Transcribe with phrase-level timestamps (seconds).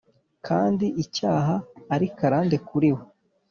[0.47, 1.55] Kandi icyaha
[1.93, 3.03] ari karande kuri we